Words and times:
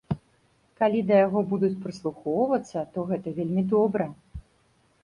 Калі 0.79 1.01
да 1.09 1.19
яго 1.27 1.43
будуць 1.51 1.77
прыслухоўвацца, 1.83 2.87
то 2.97 3.05
гэта 3.13 3.39
вельмі 3.43 3.63
добра. 3.77 4.13